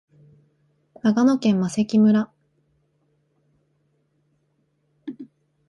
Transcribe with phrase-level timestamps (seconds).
[1.03, 2.31] 長野県麻績村